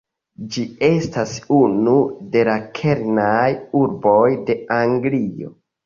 Ĝi 0.53 0.63
estas 0.87 1.33
unu 1.59 1.95
de 2.33 2.43
la 2.51 2.57
kernaj 2.83 3.47
urboj 3.85 4.27
de 4.51 4.61
Anglio. 4.85 5.59